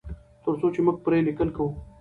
تر 0.43 0.53
څو 0.59 0.67
چې 0.73 0.79
موږ 0.85 0.97
پرې 1.05 1.19
لیکل 1.27 1.49
کوو. 1.55 1.69